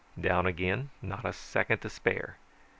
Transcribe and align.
Down 0.19 0.47
again, 0.47 0.89
not 0.99 1.25
a 1.25 1.31
second 1.31 1.81
to 1.81 1.89
spare! 1.91 2.37